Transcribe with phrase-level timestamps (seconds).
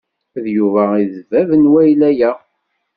[0.43, 2.31] D Yuba ay d bab n wayla-a.